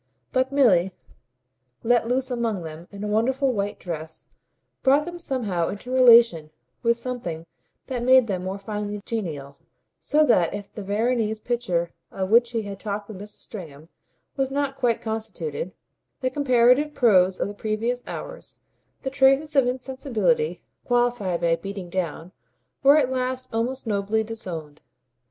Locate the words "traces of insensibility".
19.11-20.63